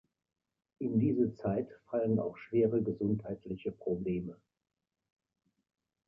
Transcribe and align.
In 0.79 0.97
diese 0.99 1.35
Zeit 1.35 1.69
fallen 1.85 2.17
auch 2.19 2.35
schwere 2.35 2.81
gesundheitliche 2.81 3.71
Probleme. 3.71 4.35